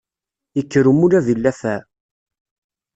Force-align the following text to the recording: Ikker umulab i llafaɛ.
Ikker 0.59 0.85
umulab 0.91 1.27
i 1.33 1.35
llafaɛ. 1.37 1.79